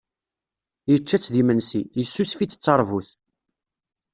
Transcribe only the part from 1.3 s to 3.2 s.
d imensi, yessusef-itt d tarbut.